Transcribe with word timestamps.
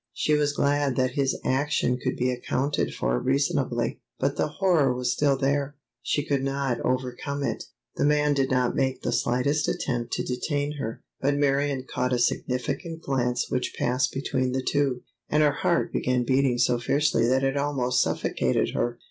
She 0.13 0.33
was 0.33 0.53
glad 0.53 0.95
that 0.95 1.11
his 1.11 1.39
action 1.45 1.99
could 2.03 2.15
be 2.15 2.31
accounted 2.31 2.95
for 2.95 3.19
reasonably, 3.19 4.01
but 4.17 4.35
the 4.35 4.47
horror 4.47 4.91
was 4.95 5.13
still 5.13 5.37
there—she 5.37 6.25
could 6.25 6.43
not 6.43 6.79
overcome 6.79 7.43
it. 7.43 7.65
The 7.97 8.03
man 8.05 8.33
did 8.33 8.49
not 8.49 8.75
make 8.75 9.03
the 9.03 9.11
slightest 9.11 9.67
attempt 9.67 10.13
to 10.13 10.23
detain 10.23 10.77
her, 10.79 11.03
but 11.19 11.35
Marion 11.37 11.85
caught 11.87 12.13
a 12.13 12.17
significant 12.17 13.03
glance 13.03 13.51
which 13.51 13.75
passed 13.77 14.11
between 14.11 14.53
the 14.53 14.63
two, 14.67 15.03
and 15.29 15.43
her 15.43 15.51
heart 15.51 15.93
began 15.93 16.23
beating 16.23 16.57
so 16.57 16.79
fiercely 16.79 17.27
that 17.27 17.43
it 17.43 17.55
almost 17.55 18.01
suffocated 18.01 18.71
her. 18.73 18.99